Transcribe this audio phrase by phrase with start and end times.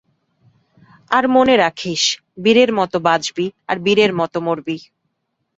[1.11, 2.03] আর মনে রাখিস,
[2.43, 4.77] বীরের মতো বাঁচবি, আর বীরের মতো মরবি।